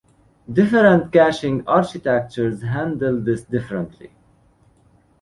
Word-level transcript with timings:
Different 0.51 1.13
caching 1.13 1.63
architectures 1.67 2.63
handle 2.63 3.21
this 3.21 3.43
differently. 3.43 4.09